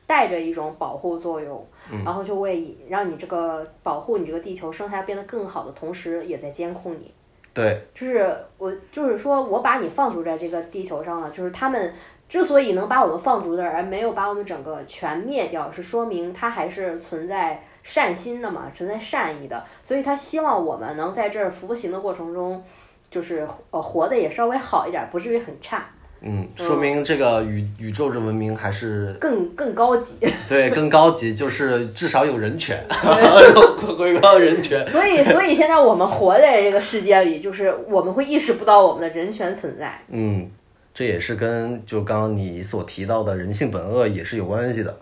[0.07, 1.67] 带着一种保护作用，
[2.05, 7.13] 然后就为让你这个保护你这个地球生态变得更好的同时，也在监控你。
[7.53, 11.93] 对，就是我就是说我把你放逐在这个地球上了，就是他们
[12.29, 22.63] 之所以能把我们放逐的，而没有把我们整个全灭掉，是说明他还是存在善心的嘛，存在善意的，所以他希望我们能在这儿服刑的过程中，
[23.11, 25.85] 就是呃活的也稍微好一点，不至于很差，
[26.21, 30.15] 嗯，说明这个宇宇宙这文明还是更更高级。
[30.49, 34.87] 对更高级，就是至少有人权， 回归到人权。
[34.87, 40.01] 所以所以现在我们活在这个世界里，就是我们会意识不到我们的人权存在。
[40.09, 40.51] 嗯，
[40.93, 44.97] 这也是跟就刚刚你所提到的人性本恶也是有关系的。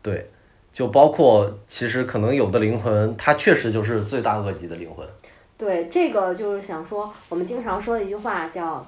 [0.00, 0.30] 对，
[0.72, 5.06] 就包括其实可能有的灵魂，它确实就是罪大恶极的灵魂。
[5.62, 8.84] 对，这个就是想说，我们经常说的一句话叫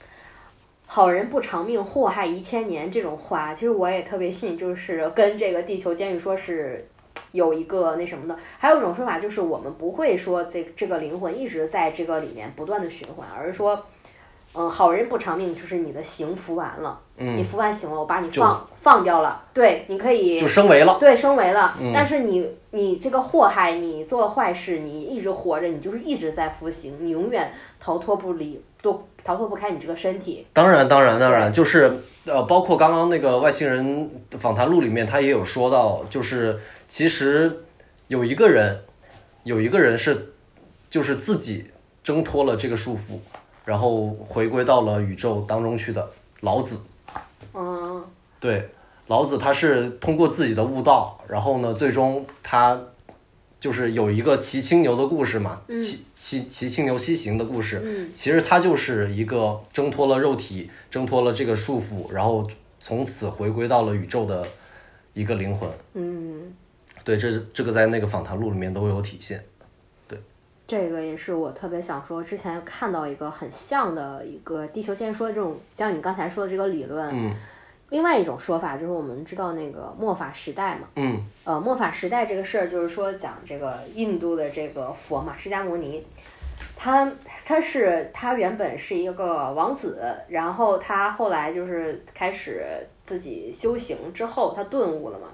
[0.84, 6.86] “好人不长命，祸害一千年”这种话，其实我也特别信，就是跟这个地球监狱说是
[7.32, 8.38] 有一个那什么的。
[8.58, 13.82] 还有一种说法就是，我们不会说这这个灵魂一直在这个里面不断的循环，而是说。
[14.56, 20.96] 嗯，好人不偿命，就是你的刑服完了，嗯你服完刑了，我把你放放掉了，对，你可以就升为了。
[20.98, 21.76] 对，升为了。
[21.78, 30.46] 嗯但是你你这个祸害，你做了坏事，你一直活着，你就是一直在服刑，你永远逃脱不离，都逃脱不开你这个身体。
[30.52, 37.64] 当然，当然，当然，就是呃，包括刚刚那个外星人访谈录里面，他也有说到，就是其实
[38.08, 38.82] 有一个人，
[39.44, 40.32] 有一个人是
[40.88, 41.70] 就是自己
[42.02, 43.18] 挣脱了这个束缚，
[43.66, 46.08] 然后回归到了宇宙当中去的
[46.40, 46.78] 老子。
[47.52, 48.02] 嗯，
[48.40, 48.70] 对，
[49.08, 52.80] 老子他是通过自己的悟道，然后呢，最终他
[53.58, 57.82] 就是有一个骑青牛的故事嘛，骑骑骑青牛西行的故事。
[57.84, 62.46] 嗯其实他就是一个挣脱了肉体，挣脱了这个束缚，然后
[62.78, 64.46] 从此回归到了宇宙的
[65.12, 65.68] 一个灵魂。
[65.94, 66.54] 嗯，
[67.02, 69.44] 对，这这个在那个访谈录里面都有体现。
[70.66, 77.08] 这个也是我特别想说，之前看到一个很像的一个地球建说这种，像你刚才说的这个理论。
[77.12, 77.34] 嗯。
[77.88, 81.24] 另外一种说法就是我们知道那个末法时代嘛，嗯。
[81.44, 86.04] 呃，末法时代这个事儿，就是说讲这个印度的这个佛嘛，释迦牟尼，
[86.74, 87.08] 他
[87.44, 92.66] 他是他原本是一个王子，然后他后来就是开始
[93.04, 95.28] 自己修行之后，他顿悟了嘛，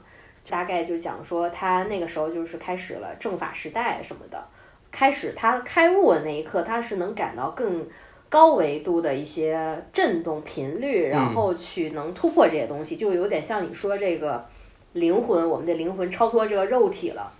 [0.46, 4.44] 大概就讲说他那个时候就是开始了正法时代什么的，
[4.92, 7.84] 开始他开悟的那一刻，他是能感到更。
[8.32, 14.42] 高维度的一些震动频率，然后去能突破这些东西，就有点像你说这个
[14.94, 17.30] 灵魂，我们的灵魂超脱这个肉体了。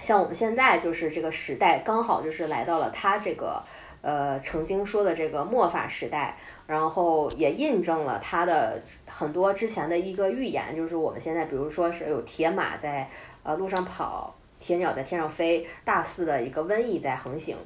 [0.00, 3.62] 像我们现在就是这个时代，刚好就是来到了他这个
[4.02, 13.08] 呃曾经说的这个末法时代，然后也印证了他的很多之前的一个预言，就是我们现在比如说是有铁马在
[13.44, 17.56] 呃路上跑，铁鸟在天上飞，大肆的一个瘟疫在横行。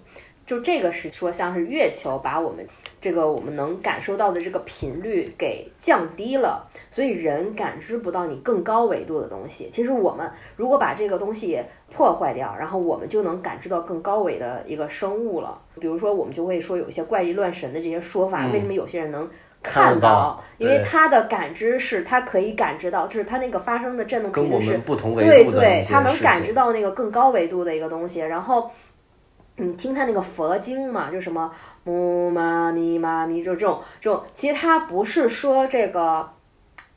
[0.47, 2.67] 就这个是说，像是月球把我们
[3.01, 9.71] 这个我们能感受到的这个频率给降低了，所以人感知不到你更高维度的东西。
[9.73, 11.59] 其实我们如果把这个东西
[11.91, 15.59] 破坏掉，然后我们就能感知到更高维的一个生物了。
[15.81, 19.27] 比如说，我们就会说有些怪力乱神的这些说法，为什么有些人能？
[19.65, 28.21] 看看到因为他的感知是他可以感知到，就是他那个发生的振动频率是不同维对对，他能感知到那个更高维度的一个东西。
[28.21, 28.71] 然后，
[29.57, 31.51] 你听他那个佛经嘛，就什么
[31.85, 36.29] 姆嘛咪嘛咪，就这种这种，其实他不是说这个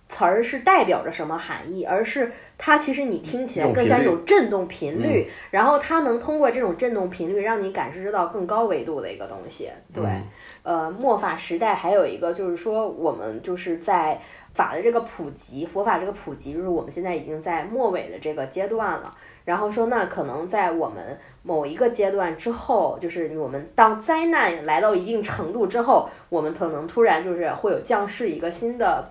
[0.10, 9.70] 词儿是代表着什么含义，而是它其实你听起来更像一种振动频率，然后它能通过这种振动频率让你感知到更高维度的一个东西。
[9.94, 10.24] 对，嗯
[10.64, 14.20] 呃，末法时代还有一个就是说，我们就是在
[14.54, 19.14] 法的这个普及，佛法这个普及，就是我们现在已经在末尾的这个阶段了。
[19.44, 29.10] 然后说，那可能在我们某一个阶段之后，就是我们当灾难来到一定程度之后，我们可能突然就是会有降世一个新的。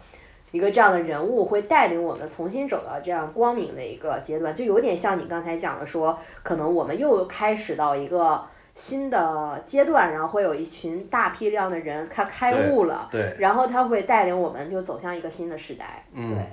[0.57, 8.43] 一个这样的人物会带领我们重新走到这样光明的一个阶段，就有点像你刚才讲的说，可能我们又开始到一个
[8.73, 16.07] 新的阶段，然后会有一群大批量的人他开悟了，对，然后他会带领我们就走向一个新的时代。
[16.15, 16.47] 嗯对，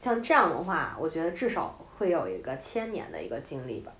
[0.00, 3.90] 像这样的话，我觉得至少会有一个千年的一个经历吧。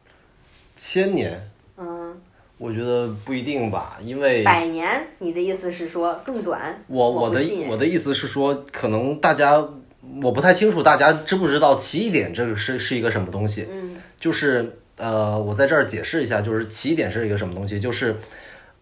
[0.77, 2.21] 千年，嗯，
[2.59, 6.83] 我觉得不一定吧，因为百年，你的意思是说更短？
[6.87, 9.63] 我我的我我的意思是说，可能大家
[10.23, 13.69] 我不太清楚，大家知不知道奇异点这个是是一个什么东西？
[13.71, 17.79] 嗯就是呃，我在这儿解释一下，就是奇异点是一个什么东西？
[17.79, 18.17] 就是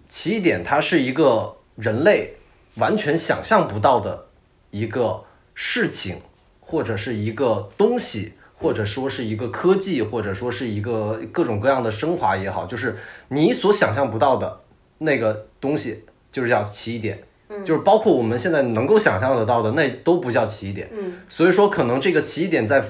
[0.08, 2.34] 奇异点，它是一个人类
[2.76, 4.26] 完全想象不到的
[4.70, 6.18] 一个事情，
[6.60, 12.96] 或者是一个东西，或者说是一个科技，或者说是一个各种各样的升华也好，就是
[13.28, 14.60] 你所想象不到的
[14.98, 17.22] 那个东西，就是叫奇异点。
[17.62, 20.88] 就是包括我们现在能够想象得到的，那都不叫奇异点。
[20.92, 22.82] 嗯所以说，可能这个奇异点在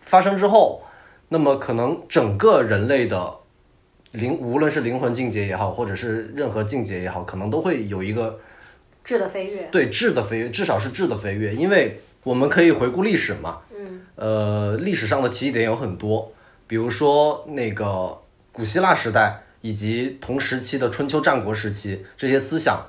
[0.00, 0.82] 发生之后，
[1.28, 3.34] 那么可能整个人类的
[4.12, 8.40] 灵，无论是灵魂境界也好，或者是任何境界也好，可能都会有一个
[9.04, 9.68] 质的飞跃。
[9.70, 13.58] 对质的飞跃，至少是质的飞跃，因为我们可以回顾历史嘛，
[14.16, 16.32] 呃，历史上的奇异点有很多，
[16.66, 18.16] 比如说那个
[18.52, 22.84] 古希腊时代以及同时期的春秋战国时期，这些思想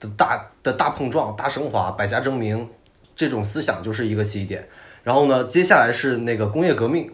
[0.00, 2.68] 的大的大碰撞、大升华、百家争鸣，
[3.14, 4.68] 这种思想就是一个奇异点。
[5.02, 7.10] 然后呢，接下来是那个工业革命，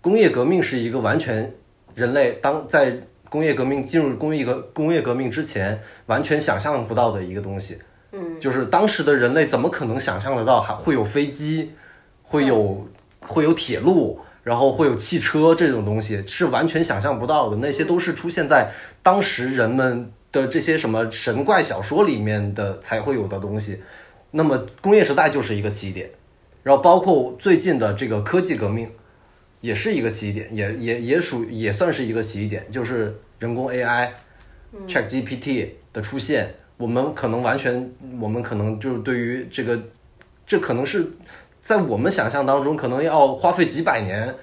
[0.00, 1.54] 工业革命是一个完全
[1.94, 7.78] 人类当在工业革命进入工业革工业革命之前完全想象不到的一个东西。
[8.12, 11.72] 嗯，就是当时的人类怎么可能想象得到还会有飞机，
[12.34, 12.84] 会有
[13.20, 17.58] 会有铁路，然后会有汽车这种东西，是完全想象不到的。
[17.58, 18.72] 那些都是出现在
[19.04, 23.80] 当时人们的这些什么神怪小说里面的才会有的东西。
[24.32, 26.10] 那么工业时代就是一个起点，
[26.64, 28.90] 然后包括最近的这个科技革命，
[29.60, 34.08] 也是一个起点，也也也属也算是一个起点，就是人工 AI、
[34.88, 37.88] ChatGPT 的出现，我们可能完全，
[38.20, 39.80] 我们可能就是对于这个，
[40.44, 41.08] 这可能是
[41.64, 44.34] 在我们想象当中，可能要花费几百年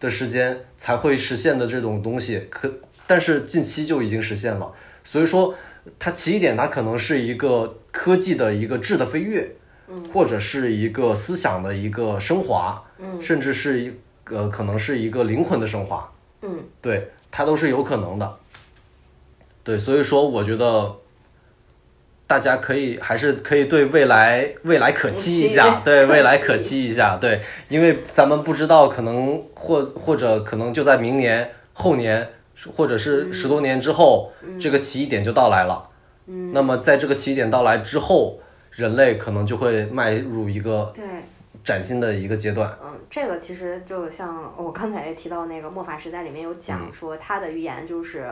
[0.00, 2.68] 的时间才会实现的这种东西，可
[3.06, 4.72] 但是近期就已经实现了，
[5.04, 5.54] 所以说
[6.00, 9.54] 它起点，它可能是一个科技的一个质的飞跃，
[10.12, 12.82] 或者是一个思想的一个升华，
[13.20, 13.92] 甚至是一
[14.24, 16.12] 个可能是一个灵魂的升华，
[16.42, 18.36] 嗯，对，它都是有可能的。
[19.62, 20.96] 对，所以说我觉得
[22.26, 32.28] 大家可以还是可以对未来未来可期一下，对 未来可期一下，对，因为咱们不知道可能或或者可能就在明年、后年，
[32.76, 35.88] 或者是十多年之后，这个起点就到来了。
[36.26, 38.38] 嗯，那么在这个起点到来之后，
[38.70, 41.04] 人类可能就会迈入一个对。
[41.62, 42.70] 崭新的一个阶段。
[42.84, 48.28] 嗯，这个其实就像我刚才也提到那个末法时代里面有讲说，他的预言就是，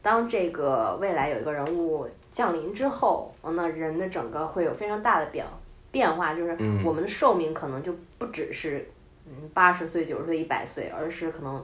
[0.00, 5.44] 当这个未来有一个人物降临之后，嗯那人的整个会有非常大的变
[5.90, 8.88] 变化，就是我们的寿命可能就不只是
[9.26, 11.62] 嗯八十岁、九十岁、一百岁，而是可能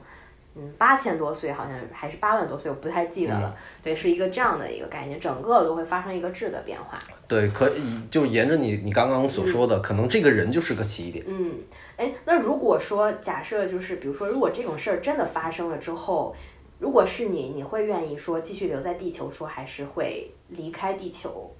[0.55, 3.55] 嗯八千多岁，好像还是八万多岁，我不太记得了。
[3.83, 6.97] 对，是一个这样的一个概念，整个都会发生一个质的变化。
[7.27, 11.23] 对，可以就沿着你你刚刚所说的，可能这个人就是个起点。
[11.27, 11.53] 嗯，
[11.97, 16.35] 哎，那如果说假设就是，比如说，如果这种事儿真的发生了之后，
[16.79, 21.53] 如果是你，你会愿意说继续留在地球说，还是会离开地球？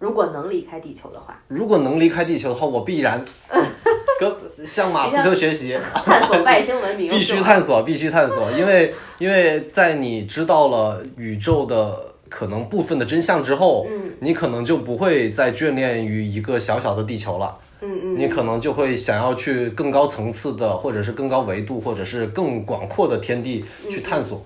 [0.00, 3.24] 如果能离开地球的话，如果能离开地球的话，我必然
[4.18, 17.56] 跟向马斯克学习，探索外星文明， 必须探索，必须探索，因为因为在你知道了宇宙的可能部分的真相之后，嗯，你可能就不会再眷恋于一个小小的地球了。
[17.80, 24.40] 嗯嗯，你可能就会想要去更高层次的，或者是更高维度，或者是更广阔的天地去探索。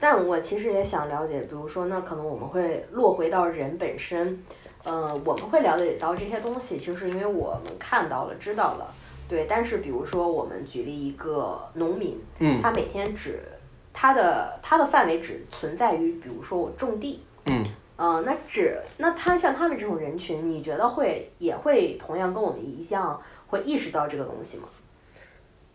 [0.00, 4.42] 但我其实也想了解，比如说，那可能我们会落回到人本身，
[4.84, 8.94] 呃，我们会了解到这些东西，其实是因为我们看到了、知道了，
[9.28, 9.44] 对。
[9.48, 13.40] 但是，比如说，我们举例一个农民，嗯，他每天只
[13.92, 17.64] 他的他的范围只存在于，比如说我种地，嗯，
[17.98, 24.68] 呃，那只那他像他们这种人群，你觉得会也会同样跟我们一样会意识到这个东西吗？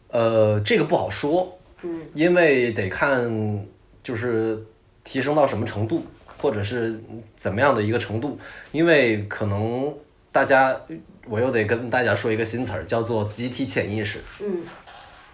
[0.08, 3.68] 呃，这个不好说，嗯，因为得看
[4.02, 4.66] 就是
[5.04, 6.06] 提升到什么程度，
[6.38, 6.98] 或者是
[7.36, 8.40] 怎么样的一个程度，
[8.72, 9.94] 因为可能
[10.32, 10.80] 大家，
[11.28, 14.22] 我又得跟大家说一个新词儿，叫做集体潜意识。
[14.40, 14.64] 嗯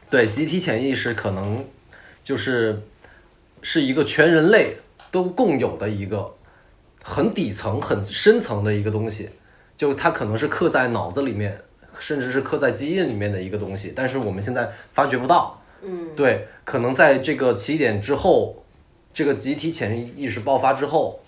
[0.09, 1.63] 对，集体潜意识可能
[2.23, 2.81] 就是
[3.61, 4.77] 是一个全人类
[5.11, 6.33] 都共有的一个
[7.09, 9.31] 很底层、很深层的一个东西，
[9.75, 11.59] 就它可能是刻在脑子里面，
[11.97, 15.59] 甚至是刻在基因里面的一个东西，但是我们现在发觉不到。
[15.81, 18.63] 嗯对，可能在这个起点之后，
[19.11, 21.19] 这个集体潜意识爆发之后，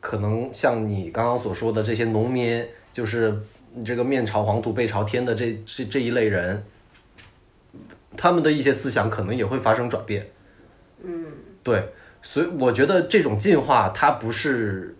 [0.00, 3.38] 可能像你刚刚所说的这些农民，就是
[3.84, 6.64] 这个面朝黄土背朝天的这这这一类人，
[8.16, 10.26] 他们的一些思想可能也会发生转变。
[11.04, 11.26] 嗯
[11.62, 14.96] 对，所以我觉得这种进化它不是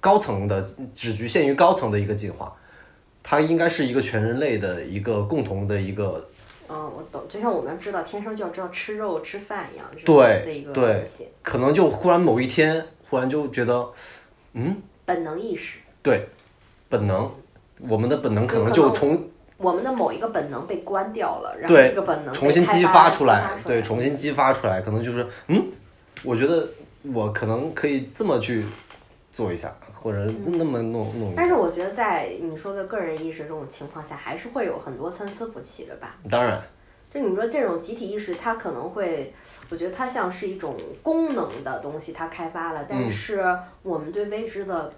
[0.00, 2.52] 高层的，只局限于高层的一个进化，
[3.22, 6.26] 它应该是一个全人类的一个共同的一个
[6.68, 13.88] 嗯，我懂，就像我们知道天生就要知道吃肉吃饭一样，对样的一个对东西，可能就忽然某一天，忽然就觉得，
[14.54, 15.78] 嗯，本能意识。
[16.02, 16.28] 对，
[16.88, 17.30] 本能，
[17.88, 19.28] 我们的本能可能就从
[19.58, 25.66] 我们的某一个本能被关掉了，然后这个本能重新激发发出来，对，重新激发出来，可能就是，嗯，
[26.22, 26.66] 我觉得
[27.12, 28.64] 我可能可以这么去
[29.32, 31.32] 做一下，或者那么弄弄。
[31.36, 36.16] 但是我觉得在你说的个人意识这种情况下，还是会有很多参差不齐的吧。
[36.30, 36.60] 当然，
[37.12, 39.32] 就你说这种集体意识，它可能会，
[39.68, 43.44] 我觉得它像是一种功能的东西，它开发了，但嗯是
[43.82, 44.92] 我们对未知的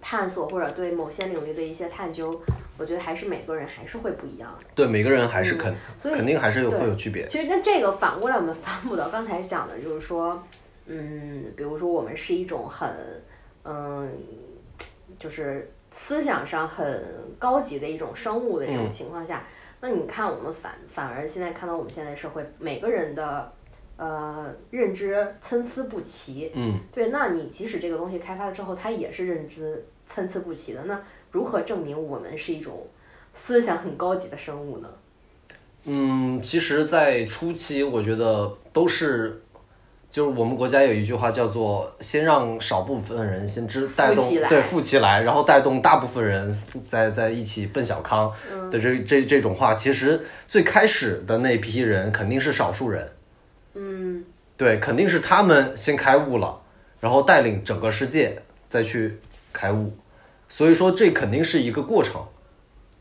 [0.00, 2.40] 探索或者对某些领域的一些探究，
[2.78, 4.66] 我觉得还是每个人还是会不一样的。
[4.74, 7.26] 对每个人还是肯、嗯所以肯定还是有会有区别。
[7.26, 10.42] 其实那这个反过来，我们反哺到刚才讲的，就是说，
[10.86, 12.88] 嗯，比如说我们是一种很，
[13.70, 14.10] 嗯，
[15.18, 17.04] 就是思想上很
[17.38, 19.44] 高级的一种生物的这种嗯情况下，
[19.82, 23.52] 那你看我们反反而现在看到我们现在社会每个人的
[23.98, 30.98] 呃认知参差不齐，嗯，对，那你即使这个东西开发了之后，它也是认知参差不齐的，那
[31.30, 32.86] 如何证明我们是一种
[33.34, 34.88] 思想很高级的生物呢？
[35.84, 39.40] 嗯，其实，在初期，我觉得都是
[40.10, 48.32] 就是我们国家有一句话叫做“先让少部分人先知带动对富起来，然后带动大部分人在在一起奔小康”
[48.72, 53.06] 的这这这种话，其实最开始的那批人肯定是少数人，
[53.74, 54.24] 嗯，
[54.56, 56.58] 对，肯定是他们先开悟了，
[57.00, 59.18] 然后带领整个世界再去
[59.52, 59.92] 开悟，
[60.48, 62.24] 所以说这肯定是一个过程，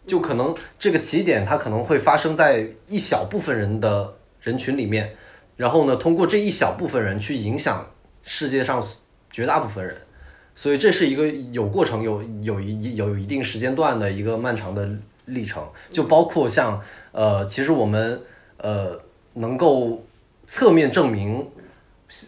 [0.05, 5.15] 就可能这个起点它可能会发生在一小部分人的人群里面，
[5.57, 7.85] 然后呢，通过这一小部分人去影响
[8.23, 8.81] 世界上
[9.29, 9.97] 绝大部分人，
[10.55, 14.87] 所以这是一个有过程、有有一有一定时间段的一个漫长的
[15.25, 16.81] 历程，就包括像
[17.11, 18.21] 呃，其实我们
[18.57, 18.97] 呃
[19.33, 20.01] 能够
[20.45, 21.45] 侧面证明。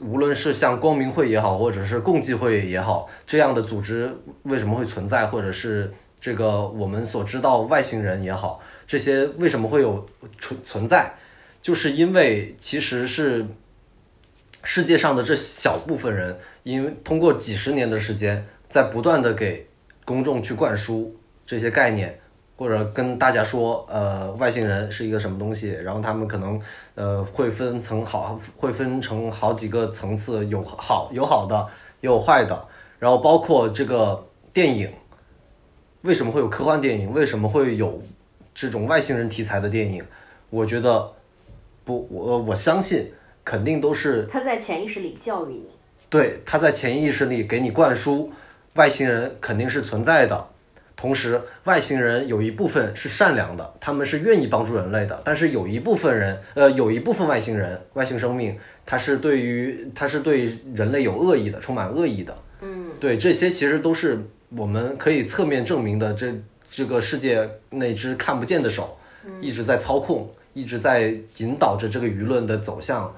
[0.04, 4.14] 无论是像光明会也好，或者是共济会也好，这样的组织
[4.44, 10.06] 为什么会存在，或者是这个我们所知道外星人也好，这些为什么会有
[10.38, 11.14] 存存在，
[11.62, 13.46] 就是因为其实是
[14.64, 19.68] 世界上的这小部分人，因为通过几十年的时间，在不断的给
[20.06, 22.20] 公众去灌输这些概念，
[22.56, 26.62] 或者跟大家说，呃，外星人是一个什么东西，然后他们可能。
[26.96, 31.66] 呃，会分层好，会分成好几个层次，有好有好的，
[32.02, 32.68] 也有坏的。
[33.00, 34.92] 然后包括这个电影，
[36.02, 37.14] 为什么会有科幻电影？
[37.14, 38.04] 为什么会有
[38.54, 40.04] 这种外星人题材的电影？
[40.50, 41.14] 我觉得
[41.90, 43.12] 不，我我相信
[43.44, 45.66] 肯定都是他在潜意识里教育你。
[46.08, 48.32] 对，他在潜意识里给你灌输，
[48.76, 50.48] 外星人肯定是存在的。
[50.96, 55.20] 同时，外星人有一部分是善良的，他们是愿意帮助人类的。
[55.24, 62.38] 但是有一部分人，呃，有一部分外星人、外星生命，他是对于他是对人类有恶意的，充满恶意的。
[62.62, 64.20] 嗯，对，这些其实都是
[64.50, 66.14] 我们可以侧面证明的。
[66.14, 66.34] 这
[66.70, 68.96] 这个世界那只看不见的手，
[69.42, 73.14] 一直在操控，一直在引导着这个舆论的走向，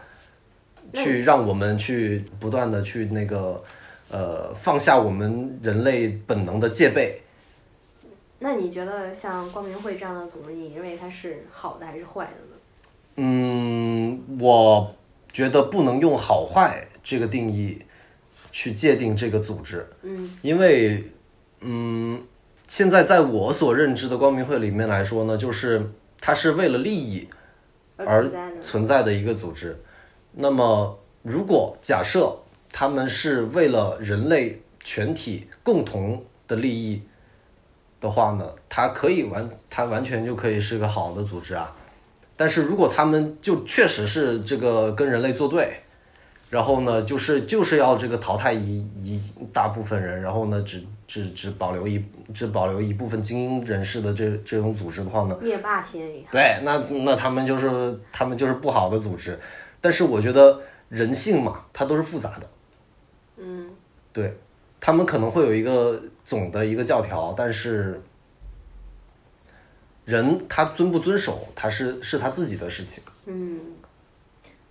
[0.93, 3.63] 去让我们去不断的去那个，
[4.09, 7.21] 呃，放下我们人类本能的戒备。
[8.39, 12.57] 那你觉得像光明会这样的组织，你认为它是好的还是坏的呢？
[13.17, 14.95] 嗯，我
[15.31, 17.79] 觉得不能用好坏这个定义
[18.51, 19.87] 去界定这个组织。
[20.01, 21.03] 嗯，因为，
[21.59, 22.23] 嗯，
[22.67, 27.27] 现在在我所认知的光明会里面来说呢，就是它是为了利益
[27.97, 28.29] 而
[28.61, 29.77] 存在的一个组织。
[30.31, 32.33] 那么，如果假设
[32.71, 37.01] 他们是为了人类全体共同的利益。
[37.99, 41.71] 的话呢，它可以完，它完全就可以是个好的组织啊。
[42.35, 45.80] 但是如果他们就确实是这个跟人类作对，
[46.51, 49.19] 然后呢，就是就是要这个淘汰一一
[49.51, 56.27] 大部分人，然后呢，只只只保留一只保留一部分精英人士的这这种组织的话呢，灭霸心理。
[56.31, 59.39] 对，那那他们就是他们就是不好的组织。
[59.79, 62.49] 但是我觉得人性嘛，它都是复杂的。
[63.37, 63.71] 嗯，
[64.13, 64.37] 对。
[64.83, 68.01] 他们可能会有一个总的一个教条，但是
[70.05, 73.03] 人他遵不遵守，他是是他自己的事情。
[73.27, 73.59] 嗯，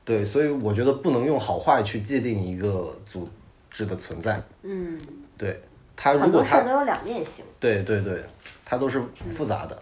[0.05, 3.29] 对，所以我觉得不能用好坏去界定一个组
[3.71, 4.43] 织的存在。
[4.63, 5.01] 嗯，
[5.37, 5.63] 对，
[5.97, 7.45] 它如果它都有两面性。
[7.59, 8.25] 对对对，
[8.65, 9.79] 它都是复杂的。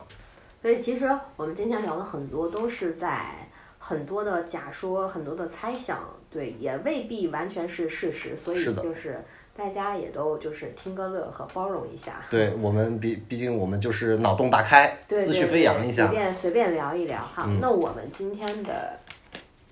[0.61, 3.49] 所以其实我们今天聊的很多都是在
[3.79, 8.37] 很多的假说、很多的猜想，对，也未必完全是事实。
[8.37, 9.25] 所以就是。
[9.59, 12.21] 大家也都就是听个乐和包容一下。
[12.31, 17.45] 对我们毕毕竟我们就是脑洞大开，思绪飞扬一下，随便随便聊一聊哈。
[17.61, 18.97] 那我们今天的，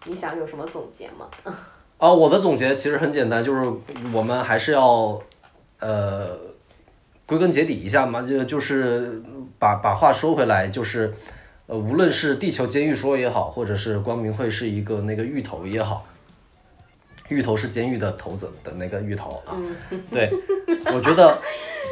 [0.06, 1.28] 你想有什么总结吗？
[1.98, 3.72] 啊， 我的总结其实很简单，就是
[4.12, 5.20] 我们还是要
[5.80, 6.38] 呃
[7.26, 9.20] 归根结底一下嘛，就就是
[9.58, 11.12] 把把话说回来，就是
[11.66, 16.06] 呃无论是地球监狱说也好，或者是光明会是一个那个芋头也好。
[17.28, 19.58] 芋头是监狱的头子的那个芋头啊，
[20.12, 20.30] 对，
[20.94, 21.36] 我觉得，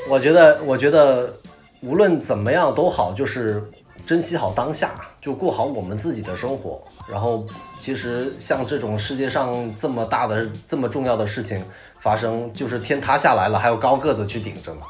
[0.08, 1.34] 我觉得，我觉得，
[1.80, 3.60] 无论怎么样都好，就是
[4.06, 4.94] 珍惜好当下，
[5.24, 6.78] 就过好我们自己的生活。
[7.08, 7.46] 然后，
[7.78, 11.64] 其实像这种世界上这么大的、这么重要的事情
[11.98, 14.82] 发生，就是天塌下来了，还有高个子去顶着嘛。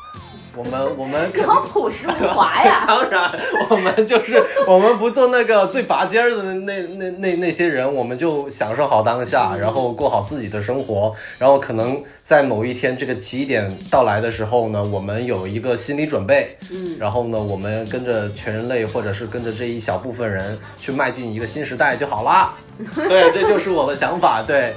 [0.57, 2.84] 我们我们好朴实无华呀！
[2.88, 3.32] 当然，
[3.68, 11.12] 我们就是 我们不做那个最拔尖的那那那那些人，我们就享受好当下，然后过好自己的生活。
[11.38, 16.57] 然后可能在某一天这个起点到来的时候呢，我们有一个心理准备。
[16.70, 16.96] 嗯。
[17.00, 22.55] 然后呢，我们跟着全人类，或者是跟着这一小部分人去迈进一个新时代就好啦。
[23.09, 24.42] 对，这就是我的想法。
[24.42, 24.74] 对。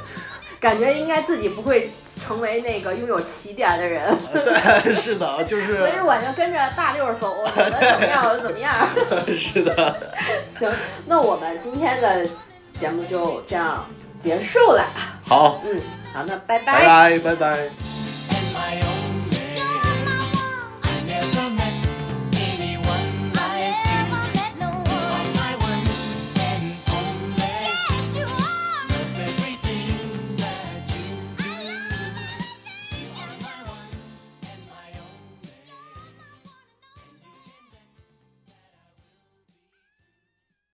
[0.59, 1.87] 感觉应该自己不会。
[2.17, 5.77] 成为那个拥有起点的人，对，是的，就是。
[5.77, 8.73] 所以我就跟着大六走，怎么怎么样就怎么样。
[9.37, 9.95] 是的。
[10.59, 10.71] 行，
[11.05, 12.25] 那我们今天的
[12.79, 13.85] 节目就这样
[14.19, 14.85] 结束了。
[15.25, 15.79] 好，嗯，
[16.13, 18.96] 好，那拜拜拜拜拜拜。